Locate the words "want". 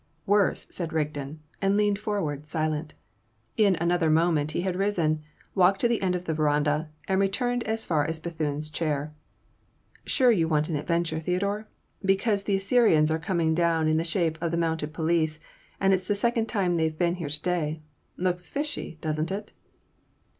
10.47-10.69